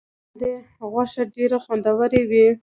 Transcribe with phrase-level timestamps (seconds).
[0.39, 2.45] د لاندي غوښه ډیره خوندوره وي.